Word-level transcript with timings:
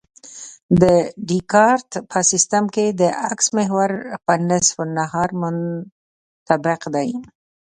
د 0.81 0.83
دیکارت 1.29 1.89
په 2.09 2.19
سیستم 2.31 2.63
کې 2.75 2.85
د 3.01 3.03
اکس 3.31 3.47
محور 3.57 3.91
په 4.25 4.33
نصف 4.49 4.75
النهار 4.85 5.29
منطبق 5.41 6.81
دی 6.95 7.09